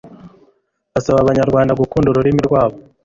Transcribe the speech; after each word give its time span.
asaba 0.97 1.19
abanyarwanda 1.21 1.77
gukunda 1.81 2.07
ururimi 2.09 2.41
rwabo 2.47 2.77